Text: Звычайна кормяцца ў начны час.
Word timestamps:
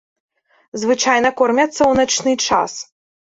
Звычайна 0.83 1.31
кормяцца 1.41 1.75
ў 1.75 1.93
начны 2.01 2.33
час. 2.49 2.71